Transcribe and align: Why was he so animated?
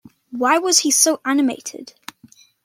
Why 0.31 0.57
was 0.57 0.79
he 0.79 0.89
so 0.89 1.21
animated? 1.25 1.93